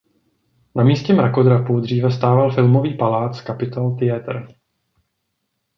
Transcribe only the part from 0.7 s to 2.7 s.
Na místě mrakodrapu dříve stával